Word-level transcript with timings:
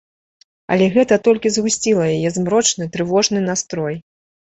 Але 0.75 0.87
гэта 0.95 1.19
толькі 1.27 1.53
згусціла 1.59 2.09
яе 2.17 2.29
змрочны, 2.41 2.91
трывожны 2.99 3.49
настрой. 3.51 4.05